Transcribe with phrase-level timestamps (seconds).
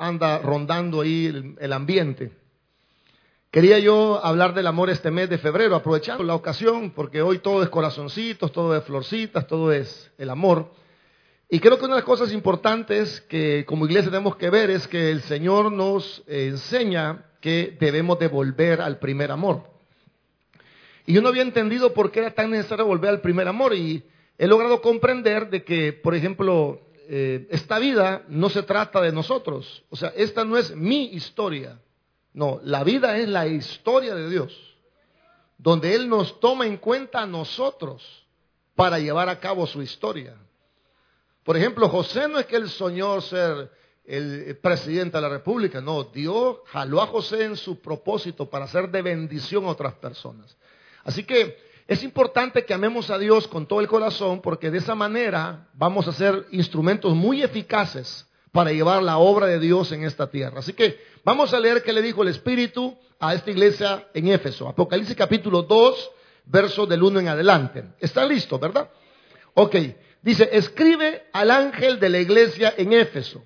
[0.00, 2.32] anda rondando ahí el, ambiente.
[3.50, 7.62] Quería yo hablar del amor este mes de febrero, aprovechando la ocasión, porque hoy todo
[7.62, 10.72] es corazoncitos, todo es florcitas, todo es el amor.
[11.50, 14.88] Y creo que una de las cosas importantes que como iglesia tenemos que ver es
[14.88, 19.64] que el Señor nos enseña que debemos de volver al primer amor.
[21.06, 24.02] Y yo no había entendido por qué era tan necesario volver al primer amor y
[24.38, 26.80] he logrado comprender de que, por ejemplo,
[27.12, 29.82] eh, esta vida no se trata de nosotros.
[29.90, 31.76] O sea, esta no es mi historia.
[32.32, 34.56] No, la vida es la historia de Dios,
[35.58, 38.24] donde Él nos toma en cuenta a nosotros
[38.76, 40.36] para llevar a cabo su historia.
[41.42, 43.72] Por ejemplo, José no es que él soñó ser
[44.04, 48.88] el presidente de la República, no, Dios jaló a José en su propósito para ser
[48.88, 50.56] de bendición a otras personas.
[51.02, 54.94] Así que es importante que amemos a Dios con todo el corazón porque de esa
[54.94, 60.28] manera vamos a ser instrumentos muy eficaces para llevar la obra de Dios en esta
[60.28, 60.60] tierra.
[60.60, 64.68] Así que vamos a leer qué le dijo el Espíritu a esta iglesia en Éfeso.
[64.68, 66.10] Apocalipsis capítulo 2,
[66.44, 67.84] verso del 1 en adelante.
[67.98, 68.88] ¿Está listo, verdad?
[69.54, 69.74] Ok.
[70.22, 73.42] Dice, escribe al ángel de la iglesia en Éfeso,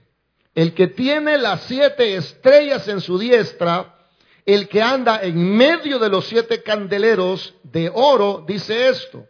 [0.55, 3.94] el que tiene las siete estrellas en su diestra,
[4.47, 9.25] el que anda en medio de los siete candeleros de oro, dice esto,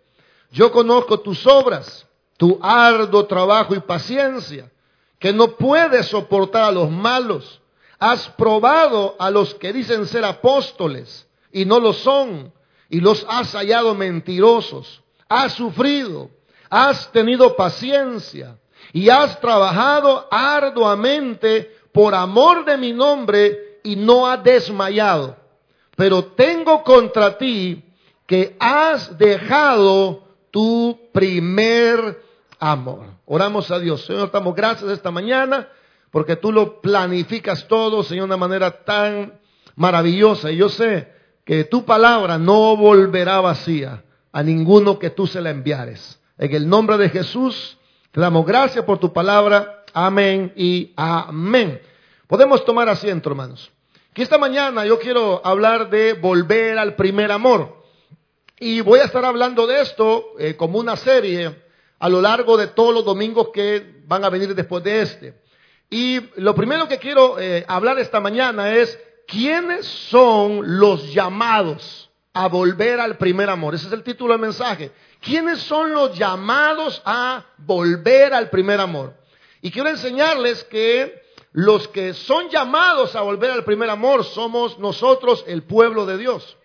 [0.50, 2.06] yo conozco tus obras,
[2.36, 4.70] tu arduo trabajo y paciencia,
[5.18, 7.60] que no puedes soportar a los malos.
[7.98, 12.52] Has probado a los que dicen ser apóstoles y no lo son,
[12.88, 15.02] y los has hallado mentirosos.
[15.28, 16.30] Has sufrido
[16.76, 18.58] has tenido paciencia
[18.92, 25.36] y has trabajado arduamente por amor de mi nombre y no has desmayado.
[25.94, 27.84] Pero tengo contra ti
[28.26, 32.20] que has dejado tu primer
[32.58, 33.06] amor.
[33.26, 34.04] Oramos a Dios.
[34.04, 35.68] Señor, damos gracias esta mañana
[36.10, 39.34] porque tú lo planificas todo, Señor, de una manera tan
[39.76, 40.50] maravillosa.
[40.50, 41.12] Y yo sé
[41.44, 46.20] que tu palabra no volverá vacía a ninguno que tú se la enviares.
[46.38, 47.78] En el nombre de Jesús,
[48.12, 49.84] damos gracias por tu palabra.
[49.92, 51.80] Amén y amén.
[52.26, 53.70] Podemos tomar asiento, hermanos.
[54.14, 57.82] Que esta mañana yo quiero hablar de volver al primer amor.
[58.60, 61.64] Y voy a estar hablando de esto eh, como una serie
[61.98, 65.34] a lo largo de todos los domingos que van a venir después de este.
[65.90, 72.46] Y lo primero que quiero eh, hablar esta mañana es quiénes son los llamados a
[72.46, 73.74] volver al primer amor.
[73.74, 74.92] Ese es el título del mensaje.
[75.20, 79.14] ¿Quiénes son los llamados a volver al primer amor?
[79.60, 81.23] Y quiero enseñarles que
[81.54, 86.56] los que son llamados a volver al primer amor somos nosotros, el pueblo de Dios.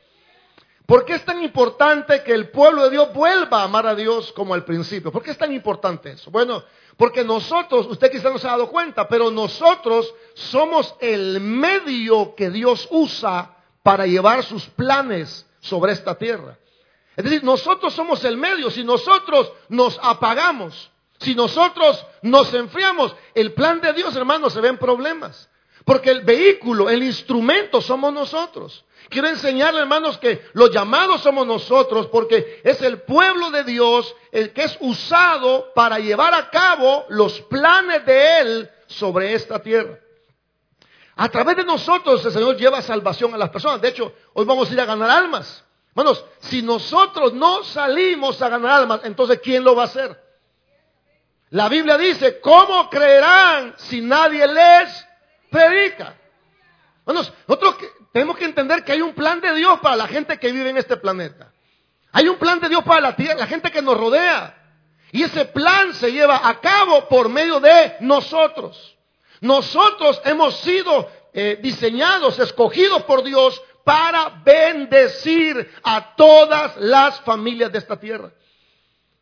[0.87, 4.33] ¿Por qué es tan importante que el pueblo de Dios vuelva a amar a Dios
[4.33, 5.11] como al principio?
[5.11, 6.31] ¿Por qué es tan importante eso?
[6.31, 6.63] Bueno,
[6.97, 12.49] porque nosotros, usted quizá no se ha dado cuenta, pero nosotros somos el medio que
[12.49, 16.57] Dios usa para llevar sus planes sobre esta tierra.
[17.15, 18.71] Es decir, nosotros somos el medio.
[18.71, 20.89] Si nosotros nos apagamos,
[21.19, 25.49] si nosotros nos enfriamos, el plan de Dios, hermanos, se ven problemas.
[25.83, 28.85] Porque el vehículo, el instrumento somos nosotros.
[29.09, 34.53] Quiero enseñarle, hermanos, que los llamados somos nosotros porque es el pueblo de Dios el
[34.53, 39.99] que es usado para llevar a cabo los planes de Él sobre esta tierra.
[41.15, 43.81] A través de nosotros el Señor lleva salvación a las personas.
[43.81, 45.65] De hecho, hoy vamos a ir a ganar almas.
[45.89, 50.28] Hermanos, si nosotros no salimos a ganar almas, entonces ¿quién lo va a hacer?
[51.51, 55.07] La Biblia dice, ¿cómo creerán si nadie les
[55.49, 56.15] predica?
[57.05, 57.75] Hermanos, nosotros
[58.13, 60.77] tenemos que entender que hay un plan de Dios para la gente que vive en
[60.77, 61.51] este planeta.
[62.11, 64.55] Hay un plan de Dios para la tierra, la gente que nos rodea.
[65.11, 68.95] Y ese plan se lleva a cabo por medio de nosotros.
[69.41, 77.79] Nosotros hemos sido eh, diseñados, escogidos por Dios para bendecir a todas las familias de
[77.79, 78.31] esta tierra.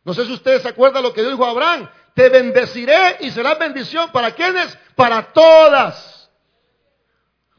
[0.04, 1.88] No sé si ustedes se acuerdan lo que dijo Abraham.
[2.18, 4.10] Te bendeciré y será bendición.
[4.10, 4.76] ¿Para quiénes?
[4.96, 6.28] Para todas.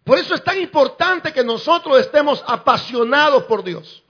[0.04, 4.04] Por eso es tan importante que nosotros estemos apasionados por Dios.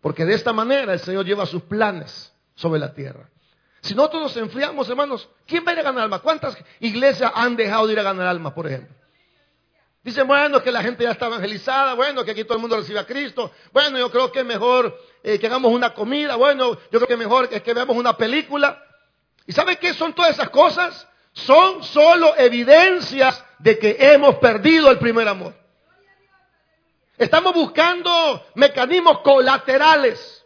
[0.00, 3.28] Porque de esta manera el Señor lleva sus planes sobre la tierra.
[3.82, 6.20] Si nosotros nos enfriamos, hermanos, ¿quién va a ir a ganar alma?
[6.20, 8.96] ¿Cuántas iglesias han dejado de ir a ganar alma, por ejemplo?
[10.02, 13.00] Dicen, bueno, que la gente ya está evangelizada, bueno, que aquí todo el mundo recibe
[13.00, 13.52] a Cristo.
[13.74, 17.12] Bueno, yo creo que es mejor eh, que hagamos una comida, bueno, yo creo que
[17.12, 18.82] es mejor que, que veamos una película.
[19.46, 21.06] ¿Y sabe qué son todas esas cosas?
[21.32, 25.54] Son solo evidencias de que hemos perdido el primer amor.
[27.16, 30.44] Estamos buscando mecanismos colaterales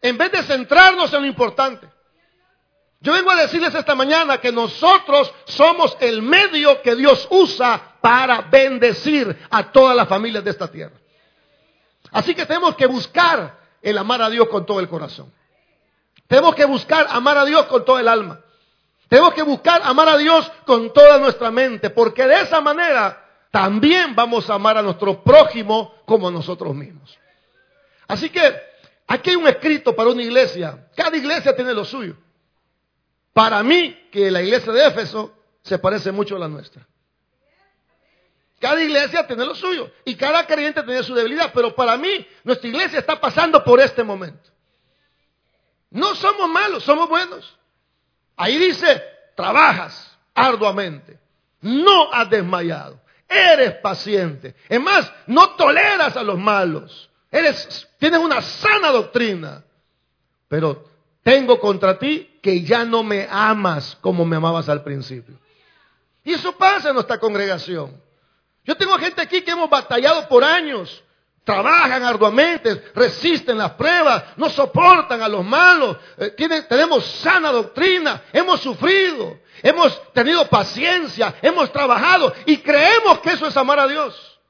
[0.00, 1.88] en vez de centrarnos en lo importante.
[3.00, 8.42] Yo vengo a decirles esta mañana que nosotros somos el medio que Dios usa para
[8.42, 10.96] bendecir a todas las familias de esta tierra.
[12.10, 15.32] Así que tenemos que buscar el amar a Dios con todo el corazón.
[16.26, 18.40] Tenemos que buscar amar a Dios con todo el alma.
[19.08, 24.14] Tenemos que buscar amar a Dios con toda nuestra mente, porque de esa manera también
[24.14, 27.16] vamos a amar a nuestro prójimo como a nosotros mismos.
[28.08, 28.40] Así que
[29.06, 30.88] aquí hay un escrito para una iglesia.
[30.96, 32.16] Cada iglesia tiene lo suyo.
[33.32, 35.32] Para mí, que la iglesia de Éfeso
[35.62, 36.86] se parece mucho a la nuestra.
[38.58, 42.68] Cada iglesia tiene lo suyo y cada creyente tiene su debilidad, pero para mí nuestra
[42.68, 44.50] iglesia está pasando por este momento.
[45.90, 47.56] No somos malos, somos buenos.
[48.36, 49.02] Ahí dice,
[49.34, 51.18] trabajas arduamente,
[51.60, 54.54] no has desmayado, eres paciente.
[54.68, 57.10] Es más, no toleras a los malos.
[57.30, 59.64] Eres, tienes una sana doctrina.
[60.48, 60.84] Pero
[61.22, 65.38] tengo contra ti que ya no me amas como me amabas al principio.
[66.22, 68.00] Y eso pasa en nuestra congregación.
[68.64, 71.02] Yo tengo gente aquí que hemos batallado por años
[71.46, 76.34] trabajan arduamente, resisten las pruebas, no soportan a los malos, eh,
[76.68, 83.56] tenemos sana doctrina, hemos sufrido, hemos tenido paciencia, hemos trabajado y creemos que eso es
[83.56, 84.40] amar a Dios.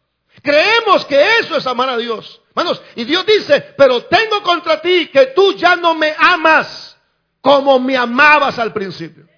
[0.43, 2.41] Creemos que eso es amar a Dios.
[2.49, 6.97] Hermanos, y Dios dice, pero tengo contra ti que tú ya no me amas
[7.43, 9.29] como me amabas al principio.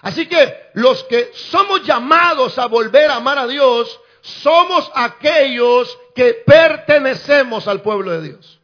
[0.00, 6.34] Así que los que somos llamados a volver a amar a Dios, somos aquellos que
[6.44, 8.60] pertenecemos al pueblo de Dios.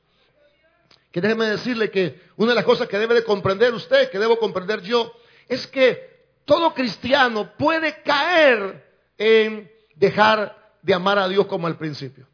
[1.12, 4.40] Que déjeme decirle que una de las cosas que debe de comprender usted, que debo
[4.40, 5.12] comprender yo,
[5.48, 8.84] es que todo cristiano puede caer
[9.16, 12.26] en dejar de amar a Dios como al principio.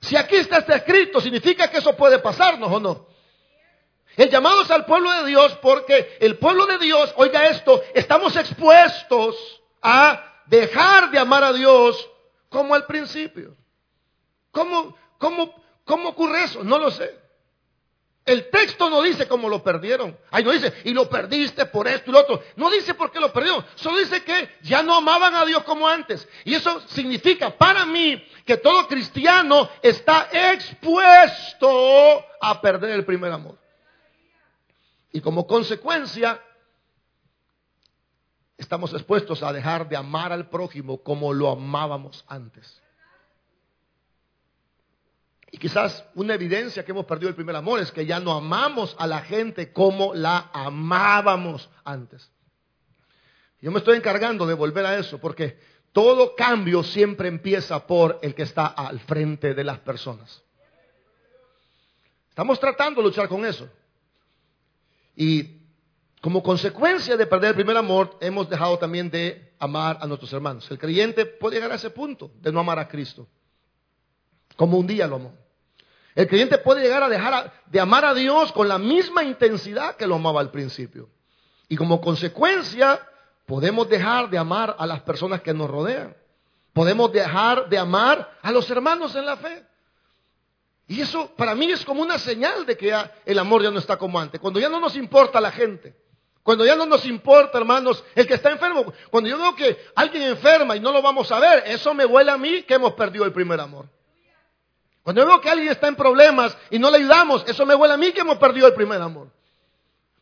[0.00, 3.08] Si aquí está este escrito, significa que eso puede pasarnos o no.
[4.16, 8.36] El llamado es al pueblo de Dios porque el pueblo de Dios, oiga esto, estamos
[8.36, 12.08] expuestos a dejar de amar a Dios
[12.48, 13.56] como al principio.
[14.50, 15.54] ¿Cómo, cómo,
[15.84, 16.64] cómo ocurre eso?
[16.64, 17.28] No lo sé.
[18.28, 20.14] El texto no dice cómo lo perdieron.
[20.30, 22.42] Ahí no dice, y lo perdiste por esto y lo otro.
[22.56, 23.64] No dice por qué lo perdieron.
[23.74, 26.28] Solo dice que ya no amaban a Dios como antes.
[26.44, 33.58] Y eso significa para mí que todo cristiano está expuesto a perder el primer amor.
[35.10, 36.38] Y como consecuencia,
[38.58, 42.82] estamos expuestos a dejar de amar al prójimo como lo amábamos antes.
[45.50, 48.94] Y quizás una evidencia que hemos perdido el primer amor es que ya no amamos
[48.98, 52.30] a la gente como la amábamos antes.
[53.62, 55.58] Yo me estoy encargando de volver a eso porque
[55.92, 60.42] todo cambio siempre empieza por el que está al frente de las personas.
[62.28, 63.68] Estamos tratando de luchar con eso.
[65.16, 65.57] Y
[66.20, 70.68] como consecuencia de perder el primer amor, hemos dejado también de amar a nuestros hermanos.
[70.70, 73.28] El creyente puede llegar a ese punto de no amar a Cristo,
[74.56, 75.34] como un día lo amó.
[76.14, 80.06] El creyente puede llegar a dejar de amar a Dios con la misma intensidad que
[80.06, 81.08] lo amaba al principio.
[81.68, 83.00] Y como consecuencia,
[83.46, 86.16] podemos dejar de amar a las personas que nos rodean.
[86.72, 89.64] Podemos dejar de amar a los hermanos en la fe.
[90.88, 92.92] Y eso para mí es como una señal de que
[93.24, 94.40] el amor ya no está como antes.
[94.40, 96.07] Cuando ya no nos importa la gente.
[96.48, 98.90] Cuando ya no nos importa, hermanos, el que está enfermo.
[99.10, 102.30] Cuando yo veo que alguien enferma y no lo vamos a ver, eso me huele
[102.30, 103.86] a mí que hemos perdido el primer amor.
[105.02, 107.92] Cuando yo veo que alguien está en problemas y no le ayudamos, eso me huele
[107.92, 109.28] a mí que hemos perdido el primer amor.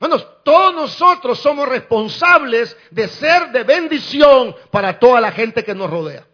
[0.01, 5.89] Hermanos, todos nosotros somos responsables de ser de bendición para toda la gente que nos
[5.89, 6.27] rodea.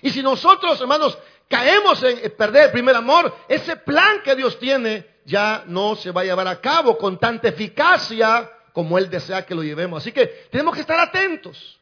[0.00, 1.18] Y si nosotros, hermanos,
[1.48, 6.22] caemos en perder el primer amor, ese plan que Dios tiene ya no se va
[6.22, 10.02] a llevar a cabo con tanta eficacia como Él desea que lo llevemos.
[10.02, 11.78] Así que tenemos que estar atentos.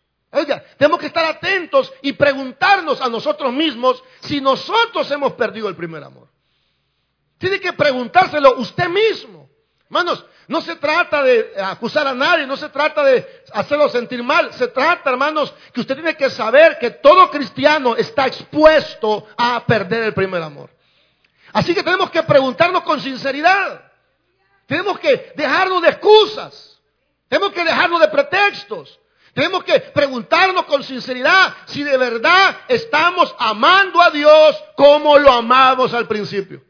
[0.79, 6.03] Tenemos que estar atentos y preguntarnos a nosotros mismos si nosotros hemos perdido el primer
[6.03, 6.29] amor.
[7.39, 9.51] Tiene que preguntárselo usted mismo.
[9.85, 14.53] Hermanos, no se trata de acusar a nadie, no se trata de hacerlo sentir mal.
[14.55, 20.05] Se trata, hermanos, que usted tiene que saber que todo cristiano está expuesto a perder
[20.05, 20.71] el primer amor.
[21.53, 23.93] Así que tenemos que preguntarnos con sinceridad.
[24.67, 26.81] Tenemos que dejarnos de excusas.
[27.29, 29.01] Tenemos que dejarnos de pretextos.
[29.35, 35.95] Tenemos que preguntarnos con sinceridad si de verdad estamos amando a Dios como lo amamos
[35.95, 36.63] al principio.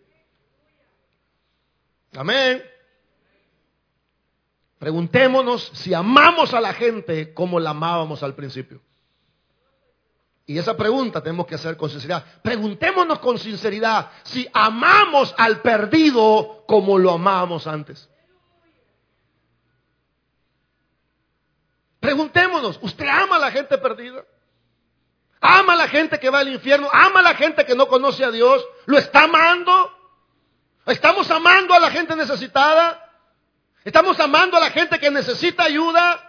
[2.14, 2.62] Amén.
[4.78, 8.80] Preguntémonos si amamos a la gente como la amábamos al principio.
[10.46, 12.24] Y esa pregunta tenemos que hacer con sinceridad.
[12.42, 18.08] Preguntémonos con sinceridad si amamos al perdido como lo amábamos antes.
[22.00, 24.24] Preguntémonos, ¿usted ama a la gente perdida?
[25.40, 26.88] ¿Ama a la gente que va al infierno?
[26.92, 28.64] ¿Ama a la gente que no conoce a Dios?
[28.86, 29.92] ¿Lo está amando?
[30.86, 33.08] ¿Estamos amando a la gente necesitada?
[33.84, 36.28] ¿Estamos amando a la gente que necesita ayuda?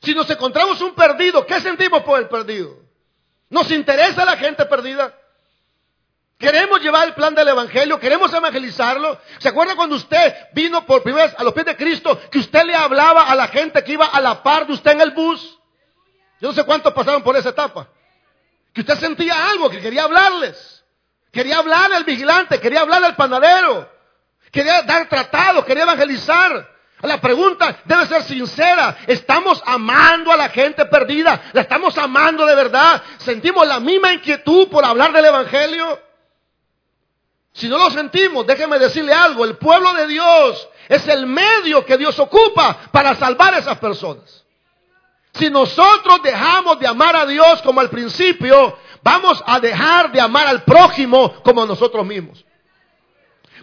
[0.00, 2.77] Si nos encontramos un perdido, ¿qué sentimos por el perdido?
[3.50, 5.14] ¿Nos interesa la gente perdida?
[6.38, 9.20] Queremos llevar el plan del Evangelio, queremos evangelizarlo.
[9.38, 12.62] ¿Se acuerda cuando usted vino por primera vez a los pies de Cristo, que usted
[12.64, 15.58] le hablaba a la gente que iba a la par de usted en el bus?
[16.40, 17.88] Yo no sé cuántos pasaron por esa etapa.
[18.72, 20.84] Que usted sentía algo, que quería hablarles.
[21.32, 23.90] Quería hablar al vigilante, quería hablar al panadero.
[24.52, 26.77] Quería dar tratado, quería evangelizar.
[27.02, 28.98] La pregunta debe ser sincera.
[29.06, 31.40] ¿Estamos amando a la gente perdida?
[31.52, 33.02] ¿La estamos amando de verdad?
[33.18, 36.00] ¿Sentimos la misma inquietud por hablar del Evangelio?
[37.52, 41.96] Si no lo sentimos, déjeme decirle algo, el pueblo de Dios es el medio que
[41.96, 44.44] Dios ocupa para salvar a esas personas.
[45.34, 50.48] Si nosotros dejamos de amar a Dios como al principio, vamos a dejar de amar
[50.48, 52.44] al prójimo como a nosotros mismos.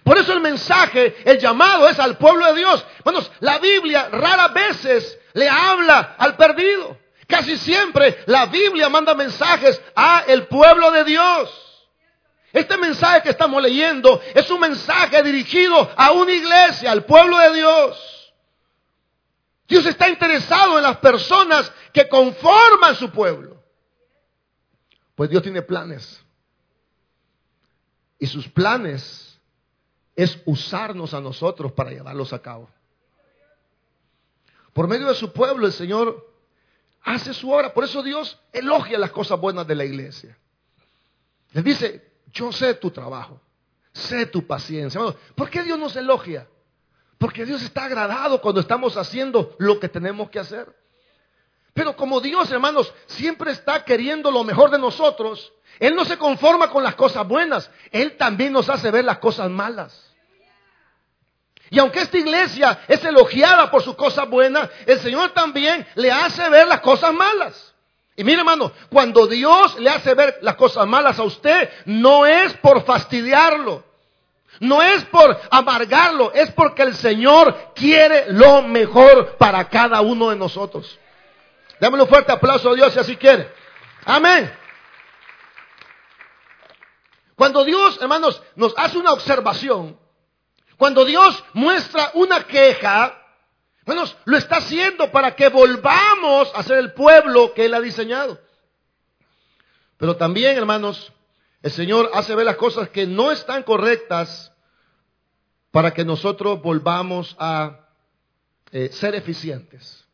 [0.06, 2.86] Por eso el mensaje, el llamado es al pueblo de Dios.
[3.04, 6.96] Bueno, la Biblia raras veces le habla al perdido.
[7.26, 11.90] Casi siempre la Biblia manda mensajes a el pueblo de Dios.
[12.54, 17.54] Este mensaje que estamos leyendo es un mensaje dirigido a una iglesia, al pueblo de
[17.56, 18.34] Dios.
[19.68, 23.60] Dios está interesado en las personas que conforman su pueblo.
[25.16, 26.24] Pues Dios tiene planes.
[28.20, 29.25] Y sus planes
[30.16, 32.70] es usarnos a nosotros para llevarlos a cabo.
[34.74, 36.26] Por medio de su pueblo el Señor
[37.04, 37.74] hace su obra.
[37.74, 40.38] Por eso Dios elogia las cosas buenas de la iglesia.
[41.52, 43.40] Les dice, yo sé tu trabajo,
[43.94, 45.00] sé tu paciencia.
[45.36, 46.48] ¿Por qué Dios nos elogia?
[47.18, 50.76] Porque Dios está agradado cuando estamos haciendo lo que tenemos que hacer.
[51.74, 56.70] Pero como Dios, hermanos, siempre está queriendo lo mejor de nosotros, Él no se conforma
[56.70, 60.06] con las cosas buenas, Él también nos hace ver las cosas malas.
[61.70, 66.48] Y aunque esta iglesia es elogiada por sus cosas buenas, el Señor también le hace
[66.50, 67.74] ver las cosas malas.
[68.16, 72.54] Y mire hermano, cuando Dios le hace ver las cosas malas a usted, no es
[72.56, 73.84] por fastidiarlo,
[74.62, 80.38] no es por amargarlo, es porque el Señor quiere lo mejor para cada uno de
[80.38, 80.98] nosotros.
[81.80, 83.52] Démosle un fuerte aplauso a Dios si así quiere.
[84.06, 84.65] Amén.
[87.36, 90.00] Cuando Dios, hermanos, nos hace una observación,
[90.78, 93.22] cuando Dios muestra una queja,
[93.86, 98.40] bueno, lo está haciendo para que volvamos a ser el pueblo que Él ha diseñado.
[99.98, 101.14] Pero también, hermanos,
[101.62, 104.52] el Señor hace ver las cosas que no están correctas
[105.72, 107.88] para que nosotros volvamos a
[108.72, 110.06] eh, ser eficientes.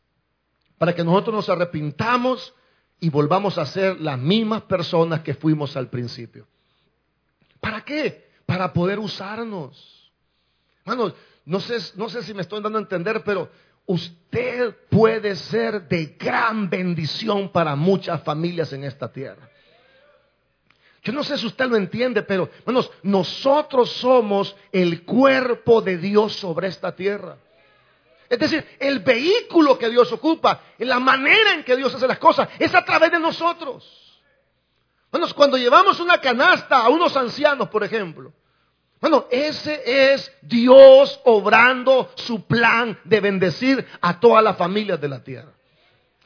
[0.78, 2.54] Para que nosotros nos arrepintamos
[3.00, 6.46] y volvamos a ser las mismas personas que fuimos al principio.
[7.62, 8.28] ¿Para qué?
[8.44, 10.10] Para poder usarnos.
[10.80, 11.14] Hermanos,
[11.44, 13.48] no sé, no sé si me estoy dando a entender, pero
[13.86, 19.48] usted puede ser de gran bendición para muchas familias en esta tierra.
[21.04, 22.50] Yo no sé si usted lo entiende, pero
[23.04, 27.36] nosotros somos el cuerpo de Dios sobre esta tierra.
[28.28, 32.48] Es decir, el vehículo que Dios ocupa, la manera en que Dios hace las cosas,
[32.58, 34.11] es a través de nosotros.
[35.34, 38.32] Cuando llevamos una canasta a unos ancianos, por ejemplo,
[38.98, 45.22] bueno, ese es Dios obrando su plan de bendecir a todas las familias de la
[45.22, 45.52] tierra.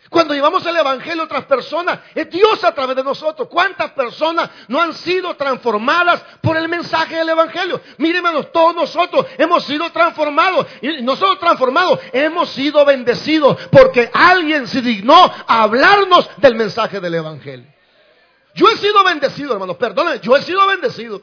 [0.09, 3.49] Cuando llevamos el Evangelio a otras personas, es Dios a través de nosotros.
[3.49, 7.81] ¿Cuántas personas no han sido transformadas por el mensaje del Evangelio?
[7.99, 10.67] Miren, todos nosotros hemos sido transformados.
[10.81, 17.17] Y nosotros transformados hemos sido bendecidos porque alguien se dignó a hablarnos del mensaje del
[17.17, 17.76] Evangelio.
[18.57, 21.23] Yo he sido bendecido, hermanos, perdónenme, yo he sido bendecido.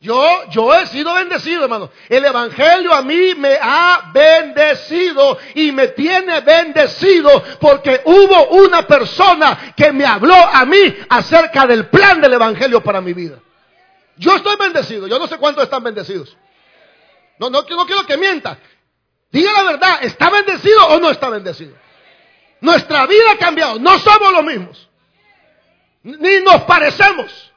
[0.00, 1.90] Yo, yo he sido bendecido, hermano.
[2.08, 9.74] El Evangelio a mí me ha bendecido y me tiene bendecido porque hubo una persona
[9.76, 13.38] que me habló a mí acerca del plan del Evangelio para mi vida.
[14.16, 15.06] Yo estoy bendecido.
[15.06, 16.36] Yo no sé cuántos están bendecidos.
[17.38, 18.58] No, no, no quiero que mienta.
[19.30, 21.74] Diga la verdad, ¿está bendecido o no está bendecido?
[22.60, 23.78] Nuestra vida ha cambiado.
[23.78, 24.88] No somos los mismos.
[26.02, 27.52] Ni nos parecemos.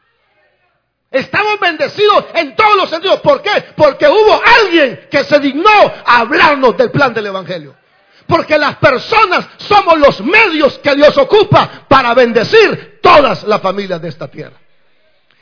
[1.11, 3.21] Estamos bendecidos en todos los sentidos.
[3.21, 3.73] ¿Por qué?
[3.75, 7.75] Porque hubo alguien que se dignó a hablarnos del plan del Evangelio.
[8.27, 14.09] Porque las personas somos los medios que Dios ocupa para bendecir todas las familias de
[14.09, 14.57] esta tierra.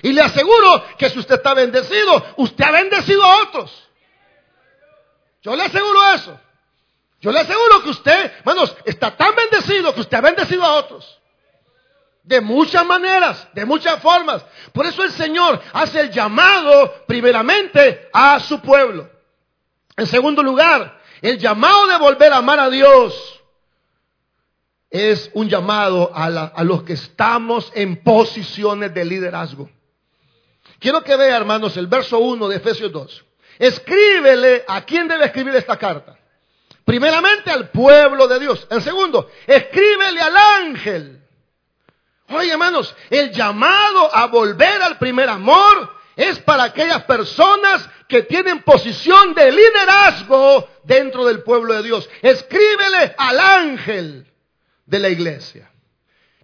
[0.02, 3.90] Y le aseguro que si usted está bendecido, usted ha bendecido a otros.
[5.42, 6.40] Yo le aseguro eso.
[7.22, 11.20] Yo le aseguro que usted, hermanos, está tan bendecido que usted ha bendecido a otros.
[12.24, 14.46] De muchas maneras, de muchas formas.
[14.72, 19.10] Por eso el Señor hace el llamado primeramente a su pueblo.
[19.98, 23.42] En segundo lugar, el llamado de volver a amar a Dios
[24.90, 29.70] es un llamado a, a los que estamos en posiciones de liderazgo.
[30.80, 33.26] Quiero que vea, hermanos, el verso 1 de Efesios 2.
[33.60, 36.18] Escríbele a quién debe escribir esta carta.
[36.86, 38.68] Primeramente al pueblo de Dios.
[38.70, 41.23] En segundo, escríbele al ángel.
[42.36, 48.62] Oye, hermanos, el llamado a volver al primer amor es para aquellas personas que tienen
[48.64, 52.10] posición de liderazgo dentro del pueblo de Dios.
[52.22, 54.28] Escríbele al ángel
[54.86, 55.70] de la iglesia.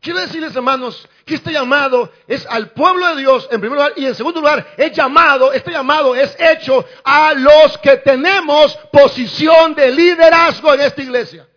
[0.02, 4.06] Quiero decirles, hermanos, que este llamado es al pueblo de Dios en primer lugar y
[4.06, 9.92] en segundo lugar es llamado, este llamado es hecho a los que tenemos posición de
[9.92, 11.48] liderazgo en esta iglesia.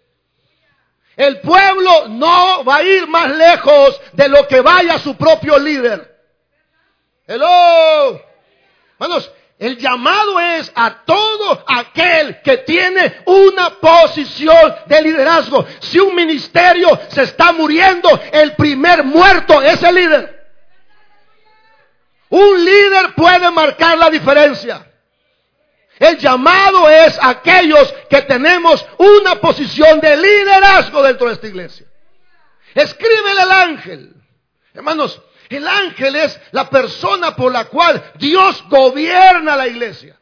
[1.17, 6.11] El pueblo no va a ir más lejos de lo que vaya su propio líder.
[7.27, 8.21] Hello.
[8.99, 15.65] Hermanos, el llamado es a todo aquel que tiene una posición de liderazgo.
[15.81, 20.43] Si un ministerio se está muriendo, el primer muerto es el líder.
[22.31, 24.92] Un líder puede marcar la diferencia.
[25.99, 31.87] El llamado es a aquellos que tenemos una posición de liderazgo dentro de esta iglesia.
[32.75, 34.15] Escríbele al ángel.
[34.75, 40.19] Hermanos, el ángel es la persona por la cual Dios gobierna la iglesia.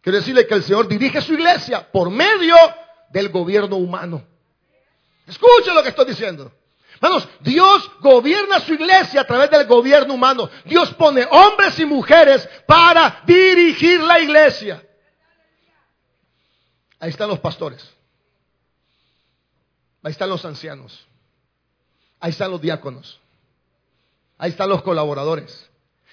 [0.00, 2.56] Quiero decirle que el Señor dirige su iglesia por medio
[3.10, 4.26] del gobierno humano.
[5.26, 6.52] Escuchen lo que estoy diciendo.
[7.00, 10.48] Hermanos, Dios gobierna su iglesia a través del gobierno humano.
[10.64, 14.82] Dios pone hombres y mujeres para dirigir la iglesia.
[16.98, 17.86] Ahí están los pastores.
[20.02, 21.06] Ahí están los ancianos.
[22.20, 23.20] Ahí están los diáconos.
[24.38, 25.68] Ahí están los colaboradores.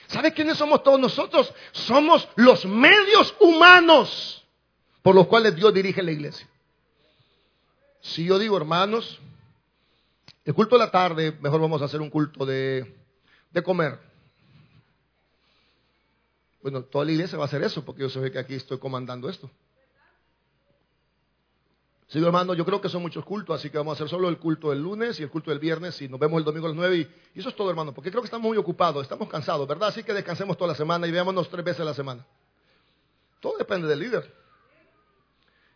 [0.08, 1.54] ¿Sabe quiénes somos todos nosotros?
[1.72, 4.43] Somos los medios humanos
[5.02, 6.48] por los cuales Dios dirige la iglesia.
[8.02, 9.19] Si yo digo, hermanos,
[10.45, 12.95] el culto de la tarde, mejor vamos a hacer un culto de,
[13.51, 13.99] de comer.
[16.62, 19.29] Bueno, toda la iglesia va a hacer eso, porque yo sé que aquí estoy comandando
[19.29, 19.49] esto.
[22.08, 24.38] Sí, hermano, yo creo que son muchos cultos, así que vamos a hacer solo el
[24.38, 26.77] culto del lunes y el culto del viernes y nos vemos el domingo a las
[26.77, 27.10] nueve.
[27.34, 29.89] Y, eso es todo, hermano, porque creo que estamos muy ocupados, estamos cansados, ¿verdad?
[29.89, 32.25] Así que descansemos toda la semana y veámonos tres veces a la semana.
[33.39, 34.32] Todo depende del líder.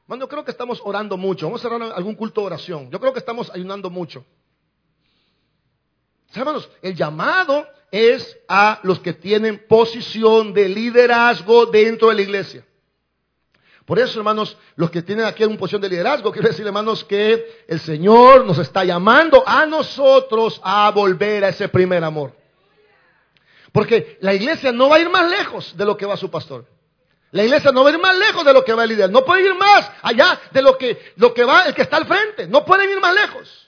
[0.03, 1.47] Hermano, yo creo que estamos orando mucho.
[1.47, 2.91] Vamos a cerrar algún culto de oración.
[2.91, 4.23] Yo creo que estamos ayunando mucho.
[6.39, 12.63] Hermanos, el llamado es a los que tienen posición de liderazgo dentro de la iglesia.
[13.85, 17.63] Por eso, hermanos, los que tienen aquí una posición de liderazgo, quiero decir, hermanos, que
[17.67, 22.33] el Señor nos está llamando a nosotros a volver a ese primer amor.
[23.71, 26.65] Porque la iglesia no va a ir más lejos de lo que va su pastor.
[27.31, 29.09] La iglesia no va a ir más lejos de lo que va el líder.
[29.09, 32.05] No puede ir más allá de lo que, lo que va el que está al
[32.05, 32.47] frente.
[32.47, 33.66] No pueden ir más lejos.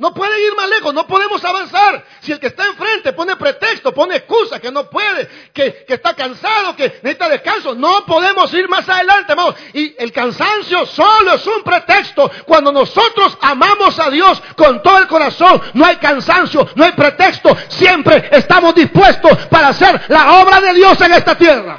[0.00, 2.02] No pueden ir más lejos, no podemos avanzar.
[2.22, 6.74] Si el que está enfrente pone pretexto, pone excusa, que no puede, que, está cansado,
[6.74, 9.54] que necesita descanso, no podemos ir más adelante, hermano.
[9.74, 12.30] Y el cansancio solo es un pretexto.
[12.46, 17.54] Cuando nosotros amamos a Dios con todo el corazón, no hay cansancio, no hay pretexto.
[17.68, 21.78] Siempre estamos dispuestos para hacer la obra de Dios en esta tierra.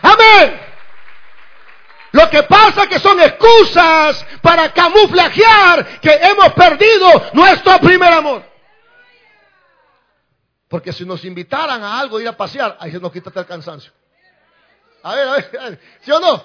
[0.00, 0.71] Amén.
[2.12, 8.44] Lo que pasa que son excusas para camuflajear que hemos perdido nuestro primer amor.
[10.68, 13.92] Porque si nos invitaran a algo, ir a pasear, ahí se nos quita el cansancio.
[15.02, 16.44] A ver, a ver, a ver, ¿sí o no?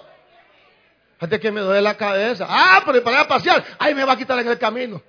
[1.16, 2.46] Fíjate que me duele la cabeza.
[2.48, 5.02] Ah, pero para pasear, ahí me va a quitar en el camino.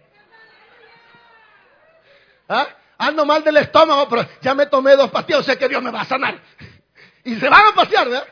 [2.48, 2.66] ¿Ah?
[2.98, 6.00] Ando mal del estómago, pero ya me tomé dos pastillas, sé que Dios me va
[6.00, 6.40] a sanar.
[7.24, 8.26] Y se van a pasear, ¿verdad?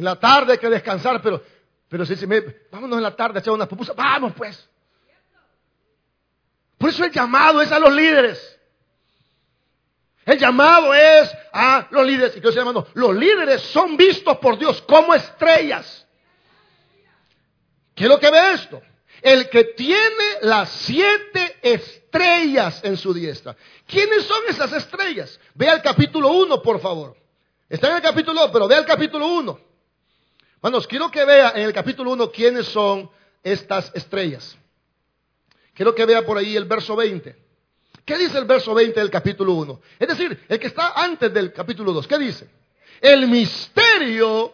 [0.00, 1.42] En la tarde hay que descansar, pero,
[1.86, 2.40] pero si se me,
[2.72, 4.66] vámonos en la tarde a echar unas pupusas, vamos pues.
[6.78, 8.58] Por eso el llamado es a los líderes.
[10.24, 12.34] El llamado es a los líderes.
[12.34, 16.06] Y que hermano, los líderes son vistos por Dios como estrellas.
[17.94, 18.80] ¿Qué es lo que ve esto?
[19.20, 23.54] El que tiene las siete estrellas en su diestra.
[23.86, 25.38] ¿Quiénes son esas estrellas?
[25.52, 27.18] Vea el capítulo 1, por favor.
[27.68, 29.69] Está en el capítulo 2, pero vea el capítulo 1.
[30.62, 33.10] Hermanos, quiero que vea en el capítulo 1 quiénes son
[33.42, 34.58] estas estrellas.
[35.72, 37.34] Quiero que vea por ahí el verso 20.
[38.04, 39.80] ¿Qué dice el verso 20 del capítulo 1?
[39.98, 42.06] Es decir, el que está antes del capítulo 2.
[42.06, 42.46] ¿Qué dice?
[43.00, 44.52] El misterio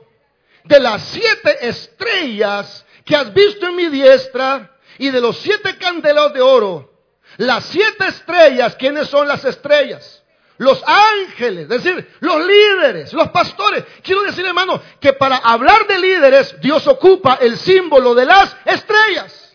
[0.63, 6.33] de las siete estrellas que has visto en mi diestra y de los siete candelos
[6.33, 6.93] de oro.
[7.39, 10.23] Las siete estrellas, ¿quiénes son las estrellas?
[10.59, 13.85] Los ángeles, es decir, los líderes, los pastores.
[14.03, 19.55] Quiero decir, hermano, que para hablar de líderes, Dios ocupa el símbolo de las estrellas.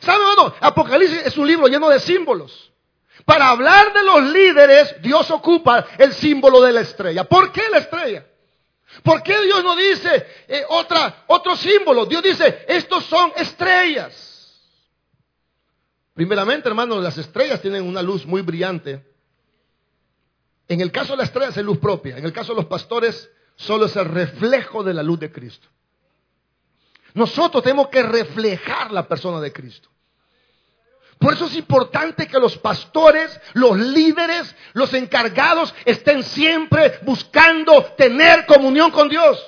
[0.00, 0.54] ¿Sabe, hermano?
[0.60, 2.70] Apocalipsis es un libro lleno de símbolos.
[3.24, 7.24] Para hablar de los líderes, Dios ocupa el símbolo de la estrella.
[7.24, 8.26] ¿Por qué la estrella?
[9.02, 12.06] ¿Por qué Dios no dice eh, otra, otro símbolo?
[12.06, 14.34] Dios dice, estos son estrellas.
[16.12, 19.13] Primeramente, hermanos, las estrellas tienen una luz muy brillante.
[20.68, 22.16] En el caso de las estrellas es luz propia.
[22.16, 25.68] En el caso de los pastores, solo es el reflejo de la luz de Cristo.
[27.14, 29.88] Nosotros tenemos que reflejar la persona de Cristo.
[31.18, 38.46] Por eso es importante que los pastores, los líderes, los encargados estén siempre buscando tener
[38.46, 39.42] comunión con Dios.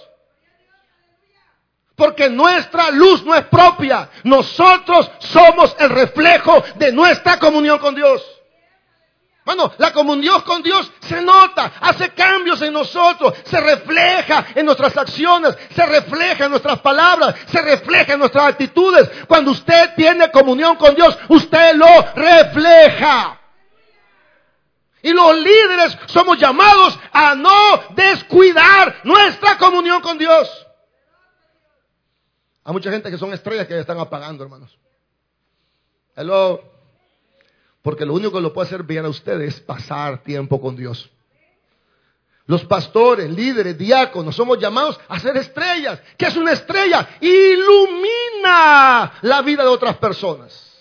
[1.97, 4.09] Porque nuestra luz no es propia.
[4.23, 8.23] Nosotros somos el reflejo de nuestra comunión con Dios.
[9.47, 14.97] Bueno, la comunión con Dios se nota, hace cambios en nosotros, se refleja en nuestras
[14.97, 19.09] acciones, se refleja en nuestras palabras, se refleja en nuestras actitudes.
[19.29, 23.41] Cuando usted tiene comunión con Dios, usted lo refleja.
[25.03, 30.67] Y los líderes somos llamados a no descuidar nuestra comunión con Dios.
[32.65, 34.77] Hay mucha gente que son estrellas que están apagando, hermanos.
[36.17, 36.76] Hello.
[37.87, 41.09] Porque lo único que lo puede hacer bien a ustedes es pasar tiempo con Dios.
[42.47, 46.01] Los pastores, líderes, diáconos, somos llamados a ser estrellas.
[46.19, 47.09] ¿Qué es una estrella?
[47.21, 50.77] Ilumina la vida de otras personas.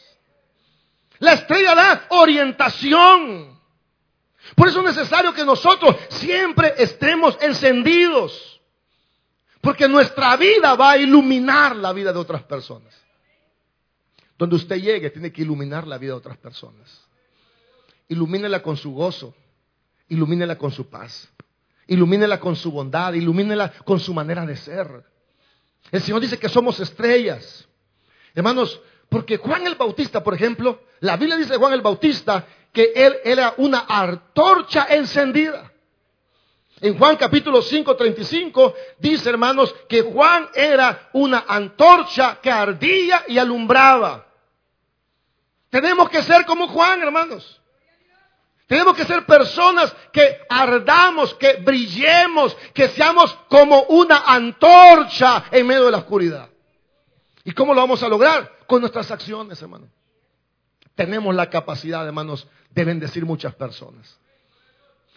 [1.19, 3.55] La estrella da orientación.
[4.55, 8.59] Por eso es necesario que nosotros siempre estemos encendidos.
[9.61, 13.04] Porque nuestra vida va a iluminar la vida de otras personas.
[14.37, 17.07] Donde usted llegue tiene que iluminar la vida de otras personas.
[18.07, 19.33] Ilumínela con su gozo,
[20.09, 21.31] ilumínela con su paz,
[21.87, 25.03] ilumínela con su bondad, ilumínela con su manera de ser.
[25.91, 27.67] El Señor dice que somos estrellas.
[28.33, 32.91] Hermanos, porque Juan el Bautista, por ejemplo, la Biblia dice de Juan el Bautista que
[32.93, 35.71] él era una antorcha encendida.
[36.81, 43.37] En Juan capítulo 5, 35 dice, hermanos, que Juan era una antorcha que ardía y
[43.37, 44.24] alumbraba.
[45.75, 47.61] Tenemos que ser como Juan, hermanos.
[48.65, 55.83] Tenemos que ser personas que ardamos, que brillemos, que seamos como una antorcha en medio
[55.83, 56.47] de la oscuridad.
[57.43, 58.49] ¿Y cómo lo vamos a lograr?
[58.67, 59.89] Con nuestras acciones, hermanos.
[60.95, 64.17] Tenemos la capacidad, hermanos, de bendecir muchas personas.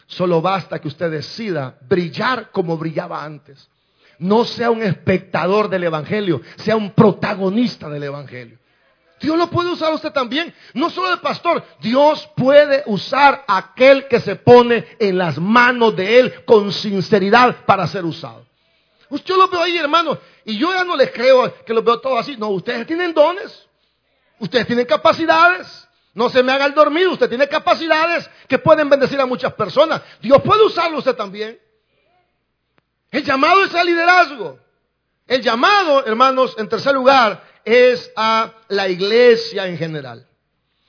[0.09, 3.71] Solo basta que usted decida brillar como brillaba antes.
[4.19, 8.59] No sea un espectador del Evangelio, sea un protagonista del Evangelio.
[9.21, 14.07] Dios lo puede usar usted también, no solo el pastor, Dios puede usar a aquel
[14.09, 18.47] que se pone en las manos de Él con sinceridad para ser usado.
[19.09, 22.01] Pues yo lo veo ahí, hermano, y yo ya no les creo que lo veo
[22.01, 22.37] todo así.
[22.37, 23.67] No, ustedes tienen dones,
[24.39, 25.87] ustedes tienen capacidades.
[26.15, 30.03] No se me haga el dormido, usted tiene capacidades que pueden bendecir a muchas personas.
[30.21, 31.59] Dios puede usarlo usted también.
[33.11, 34.59] El llamado es al liderazgo.
[35.27, 40.27] El llamado, hermanos, en tercer lugar, es a la iglesia en general.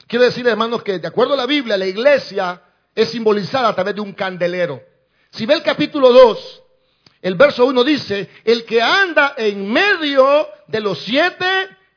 [0.07, 2.61] Quiero decir, hermanos, que de acuerdo a la Biblia, la iglesia
[2.95, 4.81] es simbolizada a través de un candelero.
[5.31, 6.63] Si ve el capítulo 2,
[7.21, 11.45] el verso 1 dice, el que anda en medio de los siete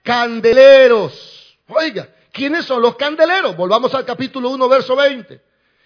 [0.03, 1.57] candeleros.
[1.69, 3.57] Oiga, ¿quiénes son los candeleros?
[3.57, 5.41] Volvamos al capítulo 1, verso 20.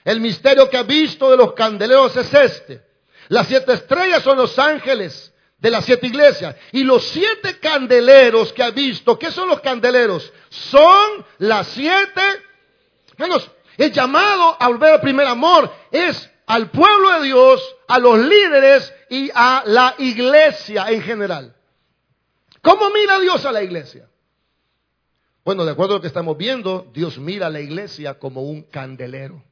[0.04, 2.82] El misterio que ha visto de los candeleros es este.
[3.28, 6.54] Las siete estrellas son los ángeles de las siete iglesias.
[6.72, 10.32] Y los siete candeleros que ha visto, ¿qué son los candeleros?
[10.48, 12.22] Son las siete,
[13.16, 18.18] menos, el llamado a volver al primer amor es al pueblo de Dios, a los
[18.18, 21.54] líderes y a la iglesia en general.
[22.62, 24.08] ¿Cómo mira Dios a la iglesia?
[25.44, 28.62] Bueno, de acuerdo a lo que estamos viendo, Dios mira a la iglesia como un
[28.62, 29.44] candelero.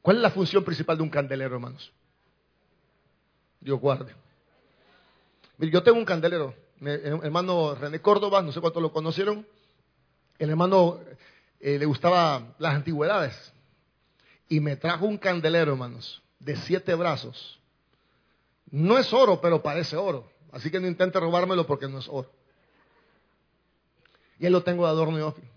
[0.00, 1.92] ¿Cuál es la función principal de un candelero, hermanos?
[3.62, 4.12] Dios guarde.
[5.58, 9.46] Yo tengo un candelero, mi hermano René Córdoba, no sé cuántos lo conocieron.
[10.38, 10.98] El hermano
[11.60, 13.52] eh, le gustaba las antigüedades
[14.48, 17.60] y me trajo un candelero, hermanos, de siete brazos.
[18.70, 20.28] No es oro, pero parece oro.
[20.50, 22.30] Así que no intente robármelo porque no es oro.
[24.40, 25.48] Y él lo tengo de adorno y ofre.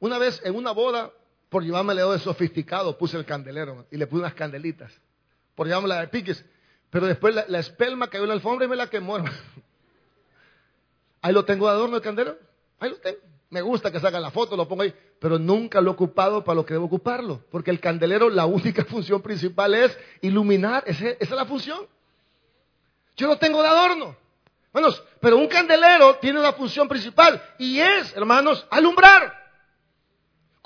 [0.00, 1.12] Una vez en una boda,
[1.48, 4.92] por llevarme de sofisticado, puse el candelero y le puse unas candelitas.
[5.54, 6.44] Por llevarme de piques
[6.96, 9.16] Pero después la, la espelma cayó en la alfombra y me la quemó.
[9.16, 9.36] hermano.
[11.20, 12.38] Ahí lo tengo de adorno el candelero.
[12.80, 13.18] Ahí lo tengo.
[13.50, 14.94] Me gusta que sacan la foto, lo pongo ahí.
[15.20, 17.44] Pero nunca lo he ocupado para lo que debo ocuparlo.
[17.50, 20.84] Porque el candelero, la única función principal es iluminar.
[20.86, 21.86] Esa es la función.
[23.14, 24.16] Yo lo tengo de adorno.
[24.72, 29.45] Hermanos, pero un candelero tiene una función principal y es, hermanos, alumbrar.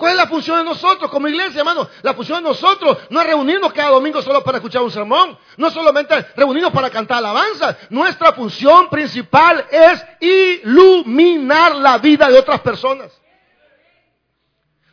[0.01, 1.87] ¿Cuál es la función de nosotros como iglesia, hermanos?
[2.01, 5.69] La función de nosotros no es reunirnos cada domingo solo para escuchar un sermón, no
[5.69, 7.77] solamente reunirnos para cantar alabanza.
[7.91, 13.11] Nuestra función principal es iluminar la vida de otras personas.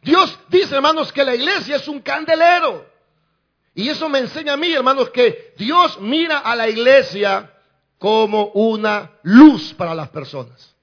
[0.02, 2.84] Dios dice, hermanos, que la iglesia es un candelero.
[3.74, 7.50] Y eso me enseña a mí, hermanos, que Dios mira a la iglesia
[7.96, 10.76] como una luz para las personas.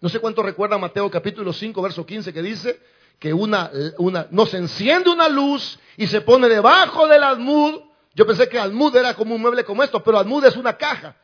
[0.00, 2.80] No sé cuánto recuerda Mateo capítulo 5, verso 15, que dice
[3.22, 7.80] que una, una, nos enciende una luz y se pone debajo del almud.
[8.14, 11.14] Yo pensé que almud era como un mueble como esto, pero almud es una caja.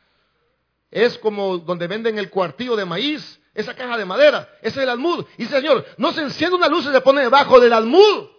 [0.89, 4.89] Es como donde venden el cuartillo de maíz, esa caja de madera, ese es el
[4.89, 5.25] almud.
[5.37, 8.29] Y Señor, no se enciende una luz y se pone debajo del almud,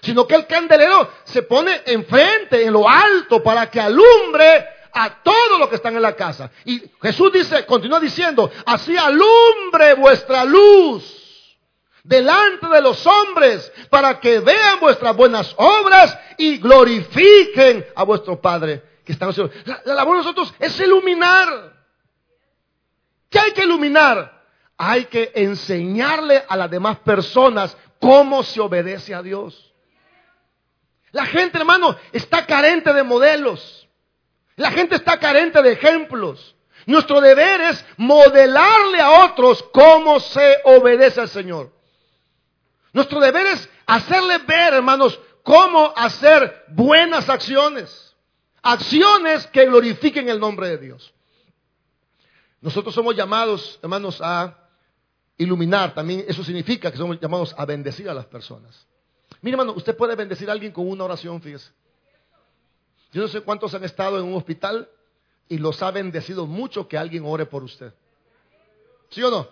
[0.00, 5.58] sino que el candelero se pone enfrente, en lo alto, para que alumbre a todo
[5.58, 6.50] lo que están en la casa.
[6.64, 11.21] Y Jesús dice, continúa diciendo, así alumbre vuestra luz
[12.02, 18.82] delante de los hombres para que vean vuestras buenas obras y glorifiquen a vuestro Padre
[19.04, 19.52] que está en los cielos.
[19.64, 21.72] La, la labor de nosotros es iluminar.
[23.28, 24.42] ¿Qué hay que iluminar?
[24.76, 29.72] Hay que enseñarle a las demás personas cómo se obedece a Dios.
[31.12, 33.88] La gente, hermano, está carente de modelos.
[34.56, 36.56] La gente está carente de ejemplos.
[36.86, 41.70] Nuestro deber es modelarle a otros cómo se obedece al Señor.
[42.92, 48.14] Nuestro deber es hacerle ver, hermanos, cómo hacer buenas acciones.
[48.62, 51.12] Acciones que glorifiquen el nombre de Dios.
[52.60, 54.56] Nosotros somos llamados, hermanos, a
[55.36, 55.94] iluminar.
[55.94, 58.86] También eso significa que somos llamados a bendecir a las personas.
[59.40, 61.72] Mire, hermano, usted puede bendecir a alguien con una oración, fíjese.
[63.12, 64.88] Yo no sé cuántos han estado en un hospital
[65.48, 67.92] y los ha bendecido mucho que alguien ore por usted.
[69.10, 69.48] ¿Sí o no?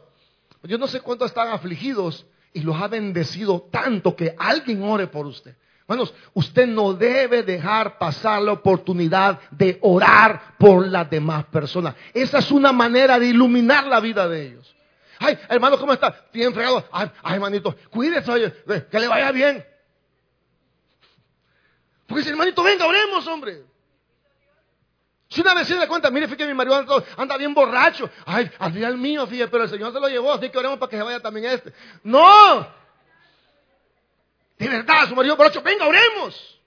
[0.63, 5.27] Yo no sé cuántos están afligidos y los ha bendecido tanto que alguien ore por
[5.27, 5.57] usted.
[5.83, 11.97] Hermanos, usted no debe dejar pasar la oportunidad de orar por las demás personas.
[12.15, 14.77] Esa es una manera de iluminar la vida de ellos.
[15.19, 16.27] Ay, hermano, ¿cómo está?
[16.33, 16.87] Bien fregado.
[16.93, 18.55] Ay, ay, hermanito, cuídese,
[18.91, 19.65] que le vaya bien.
[22.07, 23.65] Porque si hermanito, venga, oremos, hombre.
[25.31, 28.11] Si una vecina le cuenta, mire, fíjate mi marido anda, bien borracho.
[28.27, 30.91] Ay, así el mío, fíjate, pero el Señor se lo llevó, así que oremos para
[30.91, 31.73] que se vaya también este.
[32.03, 32.67] No.
[34.59, 36.61] De verdad, su marido borracho, venga, oremos.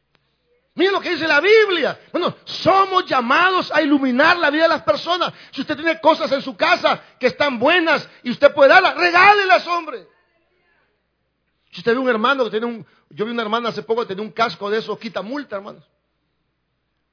[0.76, 1.99] Mire lo que dice la Biblia.
[2.13, 5.34] Bueno, somos llamados a iluminar la vida de las personas.
[5.52, 9.67] Si usted tiene cosas en su casa que están buenas y usted puede darlas, regálelas,
[9.67, 10.08] hombre.
[11.69, 14.08] Si usted ve un hermano que tiene un, yo vi una hermana hace poco que
[14.08, 15.84] tenía un casco de esos, quita multa, hermanos.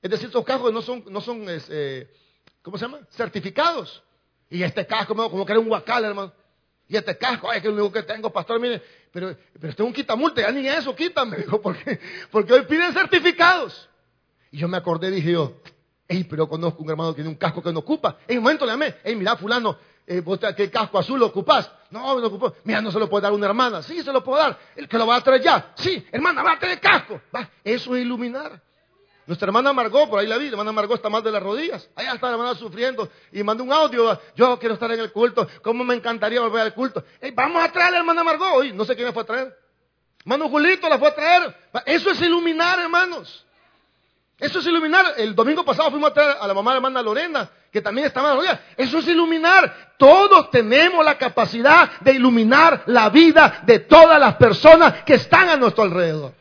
[0.02, 2.10] Es decir, estos cascos no son, no son eh,
[2.62, 3.00] ¿cómo se llama?
[3.10, 4.02] Certificados.
[4.48, 6.32] Y este casco, como que era un guacal, hermano.
[6.88, 8.82] Y este casco, ay, es que lo único que tengo, pastor, mire,
[9.12, 12.00] pero, pero este es un quitamulta, ya ni eso quitan, me dijo, porque,
[12.32, 13.88] porque hoy piden certificados.
[14.50, 15.60] Y yo me acordé, dije yo,
[16.08, 18.18] hey, pero conozco un hermano que tiene un casco que no ocupa.
[18.26, 21.70] En un momento le llamé, hey, mira, fulano, eh, ¿vos ¿qué casco azul lo ocupás?
[21.90, 22.54] No, no ocupó.
[22.64, 23.82] Mira, no se lo puede dar una hermana.
[23.82, 24.58] Sí, se lo puedo dar.
[24.74, 25.72] El que lo va a traer ya.
[25.76, 27.20] Sí, hermana, va a tener casco.
[27.32, 28.60] Va, eso es iluminar.
[29.30, 31.88] Nuestra hermana Margot, por ahí la vi, la hermana Margot está mal de las rodillas.
[31.94, 34.20] Allá está la hermana sufriendo y mandó un audio.
[34.34, 35.46] Yo quiero estar en el culto.
[35.62, 37.04] ¿Cómo me encantaría volver al culto?
[37.34, 38.48] Vamos a traer a la hermana Margot.
[38.54, 39.56] Hoy no sé quién la fue a traer.
[40.18, 41.56] Hermano Julito la fue a traer.
[41.86, 43.46] Eso es iluminar, hermanos.
[44.36, 45.14] Eso es iluminar.
[45.16, 48.08] El domingo pasado fuimos a traer a la mamá de la hermana Lorena, que también
[48.08, 48.66] estaba en las rodillas.
[48.76, 49.94] Eso es iluminar.
[49.96, 55.56] Todos tenemos la capacidad de iluminar la vida de todas las personas que están a
[55.56, 56.39] nuestro alrededor.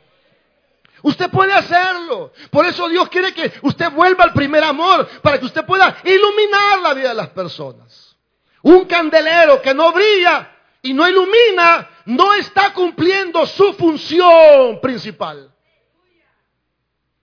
[1.02, 2.32] Usted puede hacerlo.
[2.50, 6.80] Por eso Dios quiere que usted vuelva al primer amor, para que usted pueda iluminar
[6.82, 8.16] la vida de las personas.
[8.62, 15.54] Un candelero que no brilla y no ilumina, no está cumpliendo su función principal.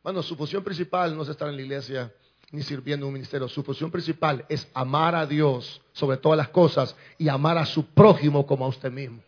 [0.03, 2.13] Bueno, su función principal no es estar en la iglesia
[2.53, 3.49] ni sirviendo un ministerio.
[3.49, 7.87] Su función principal es amar a Dios sobre todas las cosas y amar a su
[7.87, 9.21] prójimo como a usted mismo.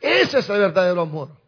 [0.00, 1.41] Ese es el verdadero amor.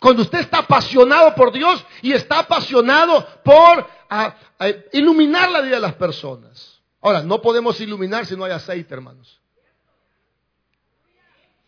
[0.00, 5.76] Cuando usted está apasionado por Dios y está apasionado por a, a iluminar la vida
[5.76, 6.80] de las personas.
[7.00, 9.40] Ahora, no podemos iluminar si no hay aceite, hermanos.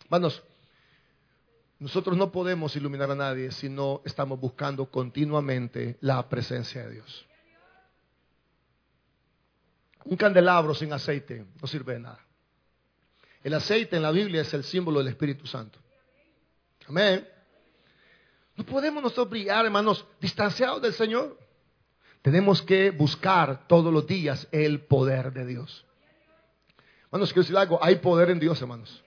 [0.05, 0.43] Hermanos,
[1.79, 7.27] nosotros no podemos iluminar a nadie si no estamos buscando continuamente la presencia de Dios.
[10.05, 12.25] Un candelabro sin aceite no sirve de nada.
[13.43, 15.79] El aceite en la Biblia es el símbolo del Espíritu Santo.
[16.87, 17.27] Amén.
[18.61, 21.35] No podemos nosotros brillar, hermanos, distanciados del Señor.
[22.21, 25.87] Tenemos que buscar todos los días el poder de Dios.
[27.07, 29.03] Hermanos, quiero decir algo, hay poder en Dios, hermanos.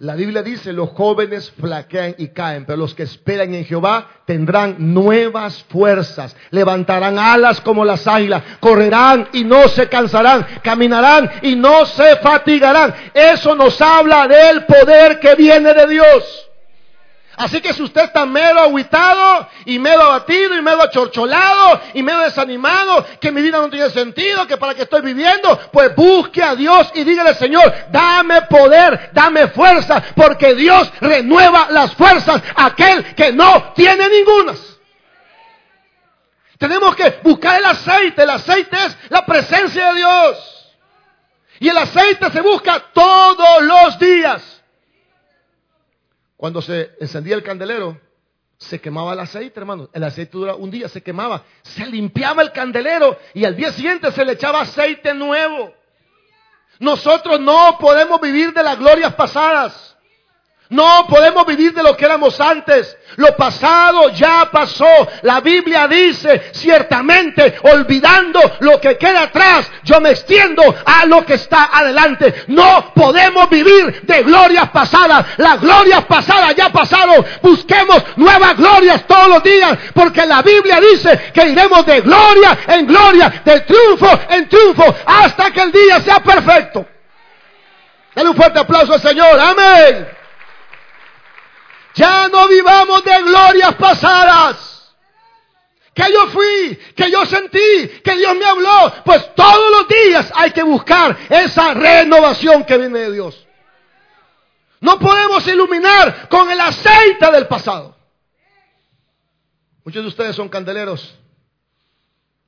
[0.00, 4.92] La Biblia dice, los jóvenes flaquean y caen, pero los que esperan en Jehová tendrán
[4.92, 11.86] nuevas fuerzas, levantarán alas como las águilas, correrán y no se cansarán, caminarán y no
[11.86, 12.92] se fatigarán.
[13.14, 16.51] Eso nos habla del poder que viene de Dios.
[17.42, 22.20] Así que si usted está medio aguitado y medio abatido y medio achorcholado y medio
[22.20, 26.54] desanimado, que mi vida no tiene sentido, que para qué estoy viviendo, pues busque a
[26.54, 33.12] Dios y dígale, Señor, dame poder, dame fuerza, porque Dios renueva las fuerzas a aquel
[33.16, 34.60] que no tiene ningunas.
[36.58, 40.74] Tenemos que buscar el aceite, el aceite es la presencia de Dios.
[41.58, 44.61] Y el aceite se busca todos los días.
[46.42, 48.00] Cuando se encendía el candelero,
[48.58, 49.88] se quemaba el aceite, hermano.
[49.92, 51.44] El aceite dura un día, se quemaba.
[51.62, 55.72] Se limpiaba el candelero y al día siguiente se le echaba aceite nuevo.
[56.80, 59.91] Nosotros no podemos vivir de las glorias pasadas.
[60.72, 62.96] No podemos vivir de lo que éramos antes.
[63.16, 64.86] Lo pasado ya pasó.
[65.20, 71.34] La Biblia dice, ciertamente, olvidando lo que queda atrás, yo me extiendo a lo que
[71.34, 72.44] está adelante.
[72.46, 75.26] No podemos vivir de glorias pasadas.
[75.36, 77.22] Las glorias pasadas ya pasaron.
[77.42, 82.86] Busquemos nuevas glorias todos los días, porque la Biblia dice que iremos de gloria en
[82.86, 86.86] gloria, de triunfo en triunfo, hasta que el día sea perfecto.
[88.14, 89.38] Dale un fuerte aplauso al Señor.
[89.38, 90.21] Amén.
[91.94, 94.68] Ya no vivamos de glorias pasadas.
[95.94, 98.92] Que yo fui, que yo sentí, que Dios me habló.
[99.04, 103.46] Pues todos los días hay que buscar esa renovación que viene de Dios.
[104.80, 107.94] No podemos iluminar con el aceite del pasado.
[109.84, 111.14] Muchos de ustedes son candeleros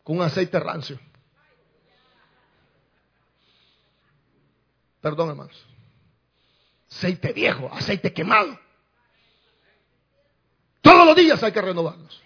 [0.02, 0.98] con un aceite rancio.
[5.00, 5.66] Perdón, hermanos.
[6.90, 8.58] Aceite viejo, aceite quemado.
[10.84, 12.22] Todos los días hay que renovarnos.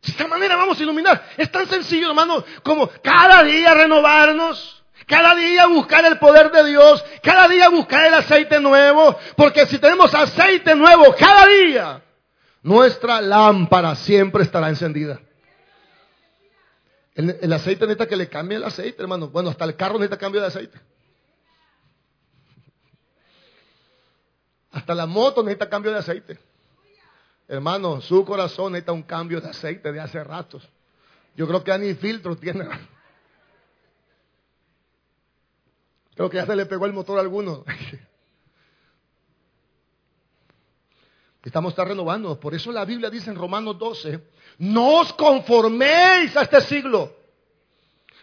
[0.00, 1.30] De esta manera vamos a iluminar.
[1.36, 4.84] Es tan sencillo, hermano, como cada día renovarnos.
[5.04, 7.04] Cada día buscar el poder de Dios.
[7.24, 9.18] Cada día buscar el aceite nuevo.
[9.36, 12.02] Porque si tenemos aceite nuevo cada día,
[12.62, 15.20] nuestra lámpara siempre estará encendida.
[17.16, 19.28] El, aceite necesita que le cambie el aceite, hermano.
[19.28, 20.78] Bueno, hasta el carro necesita cambio de aceite.
[24.74, 26.36] Hasta la moto necesita cambio de aceite.
[27.46, 30.68] Hermano, su corazón necesita un cambio de aceite de hace ratos.
[31.36, 32.68] Yo creo que ni filtro tiene.
[36.16, 37.64] Creo que ya se le pegó el motor a alguno.
[41.44, 42.40] Estamos está renovando.
[42.40, 44.20] Por eso la Biblia dice en Romanos 12,
[44.58, 47.23] no os conforméis a este siglo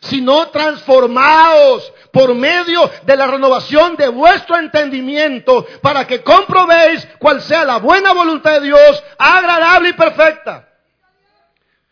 [0.02, 7.64] sino transformaos por medio de la renovación de vuestro entendimiento para que comprobéis cuál sea
[7.64, 10.68] la buena voluntad de Dios, agradable y perfecta.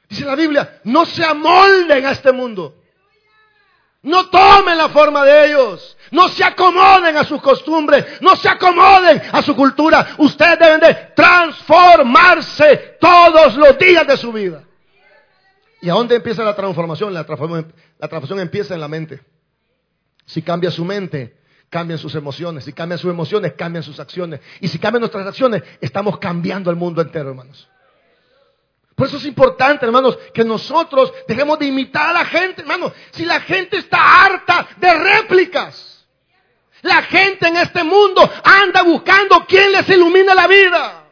[0.10, 2.76] Dice la Biblia, no se amolden a este mundo.
[4.02, 5.98] No tomen la forma de ellos.
[6.12, 8.22] No se acomoden a sus costumbres.
[8.22, 10.16] No se acomoden a su cultura.
[10.18, 14.64] Ustedes deben de transformarse todos los días de su vida.
[15.82, 17.14] ¿Y a dónde empieza la transformación?
[17.14, 19.22] La transformación, empieza en la mente.
[20.26, 21.38] Si cambia su mente,
[21.70, 22.66] cambian sus emociones.
[22.66, 24.42] Si cambian sus emociones, cambian sus acciones.
[24.60, 27.68] Y si cambian nuestras acciones, estamos cambiando el mundo entero, hermanos.
[28.96, 32.92] Por eso es importante, hermanos, que nosotros dejemos de imitar a la gente, hermanos.
[33.12, 36.06] Si la gente está harta de réplicas,
[36.82, 41.06] la gente en este mundo anda buscando quién les ilumina la vida.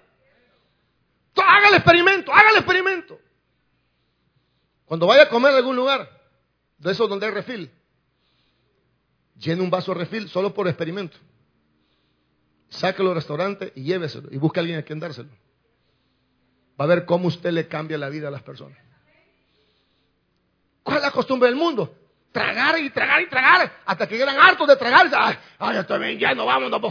[1.35, 3.19] Haga el experimento, haga el experimento.
[4.87, 6.09] Cuando vaya a comer en algún lugar,
[6.77, 7.69] de esos donde hay refil,
[9.37, 11.17] llene un vaso de refil solo por experimento.
[12.69, 15.29] Sáquelo al restaurante y lléveselo y busque a alguien a quien dárselo.
[16.79, 18.77] Va a ver cómo usted le cambia la vida a las personas.
[20.83, 21.93] ¿Cuál es la costumbre del mundo?
[22.31, 25.09] Tragar y tragar y tragar hasta que llegan hartos de tragar.
[25.13, 26.81] Ay, ay estoy bien lleno, vámonos.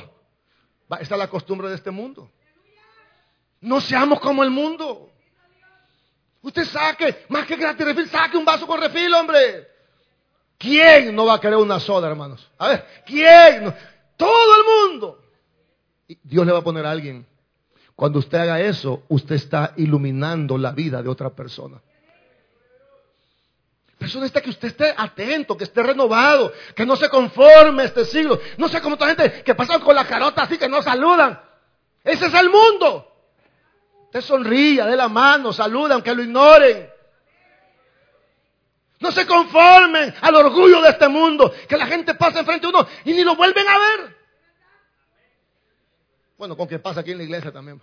[1.00, 2.30] Esta es la costumbre de este mundo.
[3.62, 5.12] No seamos como el mundo.
[6.46, 9.66] Usted saque, más que gratis refil, saque un vaso con refil, hombre.
[10.56, 12.48] ¿Quién no va a querer una soda, hermanos?
[12.56, 13.74] A ver, ¿quién?
[14.16, 15.24] Todo el mundo.
[16.06, 17.26] Y Dios le va a poner a alguien.
[17.96, 21.82] Cuando usted haga eso, usted está iluminando la vida de otra persona.
[23.98, 28.38] Eso necesita que usted esté atento, que esté renovado, que no se conforme este siglo.
[28.56, 31.40] No sea como toda gente que pasan con la carota así que no saludan.
[32.04, 33.15] Ese es el mundo.
[34.06, 36.90] Usted sonríe, de la mano, saluda, aunque lo ignoren.
[38.98, 42.86] No se conformen al orgullo de este mundo, que la gente pasa enfrente de uno
[43.04, 44.16] y ni lo vuelven a ver.
[46.38, 47.80] Bueno, con que pasa aquí en la iglesia también.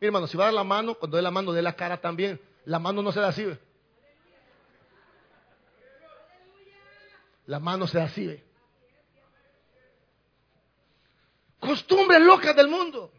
[0.00, 2.00] Mi hermano, si va a dar la mano, cuando dé la mano, dé la cara
[2.00, 2.40] también.
[2.64, 3.46] La mano no se da así.
[7.46, 8.42] La mano se da así.
[11.58, 13.13] Costumbres locas del mundo.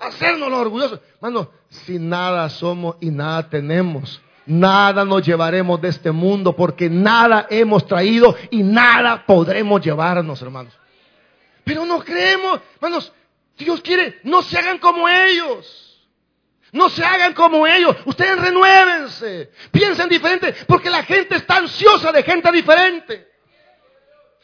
[0.00, 1.00] Hacernos los orgullosos.
[1.14, 7.46] Hermano, si nada somos y nada tenemos, nada nos llevaremos de este mundo porque nada
[7.50, 10.72] hemos traído y nada podremos llevarnos, hermanos.
[11.64, 13.12] Pero no creemos, hermanos,
[13.56, 15.86] Dios quiere, no se hagan como ellos.
[16.72, 17.96] No se hagan como ellos.
[18.04, 19.50] Ustedes renuévense.
[19.72, 20.54] Piensen diferente.
[20.68, 23.29] Porque la gente está ansiosa de gente diferente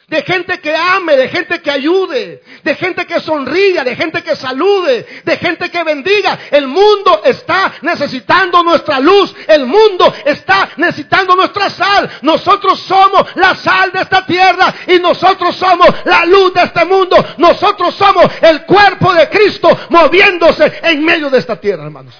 [0.08, 4.36] de gente que ame, de gente que ayude, de gente que sonría, de gente que
[4.36, 6.38] salude, de gente que bendiga.
[6.52, 12.08] El mundo está necesitando nuestra luz, el mundo está necesitando nuestra sal.
[12.22, 17.16] Nosotros somos la sal de esta tierra y nosotros somos la luz de este mundo.
[17.38, 22.14] Nosotros somos el cuerpo de Cristo moviéndose en medio de esta tierra, hermanos.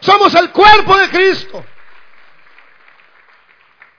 [0.00, 1.64] Somos el cuerpo de Cristo.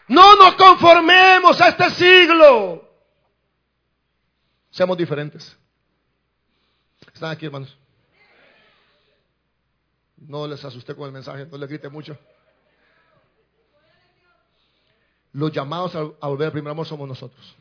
[0.10, 2.89] No nos conformemos a este siglo.
[4.80, 5.58] Seamos diferentes.
[7.14, 7.78] ¿Están aquí, hermanos?
[10.16, 12.18] No les asusté con el mensaje, no les grite mucho.
[15.34, 17.58] Los llamados a volver al primer amor somos nosotros.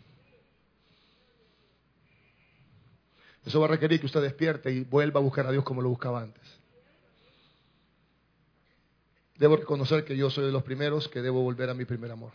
[3.44, 5.88] Eso va a requerir que usted despierte y vuelva a buscar a Dios como lo
[5.88, 6.44] buscaba antes.
[9.38, 12.30] Debo reconocer que yo soy de los primeros que debo volver a mi primer amor.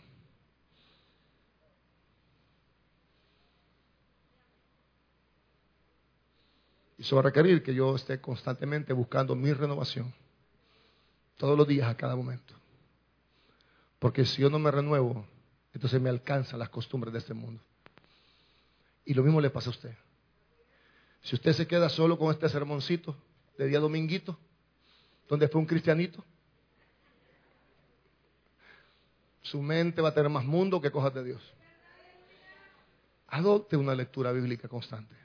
[7.04, 10.14] Eso va a requerir que yo esté constantemente buscando mi renovación.
[11.36, 12.54] Todos los días, a cada momento.
[13.98, 15.26] Porque si yo no me renuevo,
[15.74, 17.62] entonces me alcanzan las costumbres de este mundo.
[19.04, 19.94] Y lo mismo le pasa a usted.
[21.20, 23.14] Si usted se queda solo con este sermoncito
[23.58, 24.38] de día dominguito,
[25.28, 26.24] donde fue un cristianito,
[29.42, 31.42] su mente va a tener más mundo que cosas de Dios.
[33.26, 35.23] Adopte una lectura bíblica constante.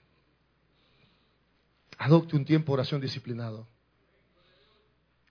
[1.99, 3.67] Adopte un tiempo de oración disciplinado.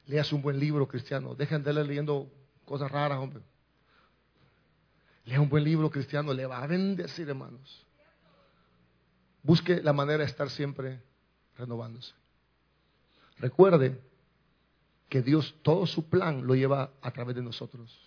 [0.06, 1.34] Leas un buen libro cristiano.
[1.34, 2.30] Dejen de leer leyendo
[2.66, 3.42] cosas raras, hombre.
[5.24, 6.34] Lea un buen libro cristiano.
[6.34, 7.86] Le va a bendecir, hermanos.
[9.42, 11.00] Busque la manera de estar siempre
[11.56, 12.12] renovándose.
[13.38, 13.98] Recuerde
[15.08, 17.98] que Dios todo su plan lo lleva a través de nosotros.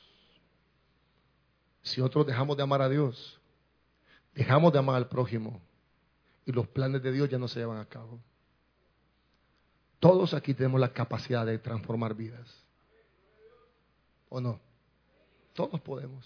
[1.81, 3.39] Si nosotros dejamos de amar a Dios,
[4.35, 5.59] dejamos de amar al prójimo
[6.45, 8.19] y los planes de Dios ya no se llevan a cabo.
[10.01, 12.49] Todos aquí tenemos la capacidad de transformar vidas.
[14.29, 14.59] ¿O no?
[15.53, 16.25] Todos podemos.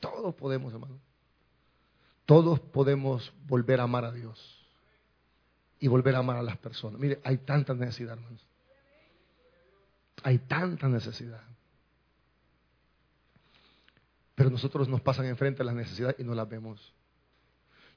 [0.00, 0.98] Todos podemos, hermano.
[2.24, 4.66] Todos podemos volver a amar a Dios
[5.78, 6.98] y volver a amar a las personas.
[6.98, 8.40] Mire, hay tanta necesidad, hermanos.
[10.22, 11.42] Hay tanta necesidad.
[14.34, 16.94] Pero nosotros nos pasan enfrente las necesidades y no las vemos.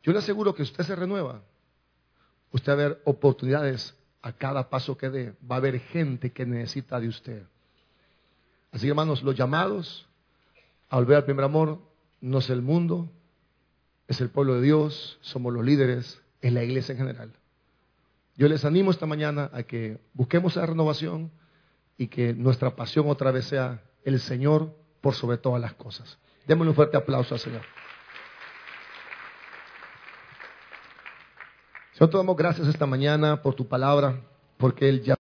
[0.03, 1.41] Yo le aseguro que usted se renueva,
[2.51, 6.45] usted va a ver oportunidades a cada paso que dé, va a haber gente que
[6.45, 7.43] necesita de usted.
[8.71, 10.07] Así que hermanos, los llamados
[10.89, 11.79] a volver al primer amor
[12.21, 13.09] no es el mundo,
[14.07, 17.31] es el pueblo de Dios, somos los líderes, es la iglesia en general.
[18.35, 21.31] Yo les animo esta mañana a que busquemos esa renovación
[21.97, 26.17] y que nuestra pasión otra vez sea el Señor por sobre todas las cosas.
[26.47, 27.61] Démosle un fuerte aplauso al Señor.
[31.99, 34.21] Señor, te damos gracias esta mañana por tu palabra,
[34.55, 35.15] porque ya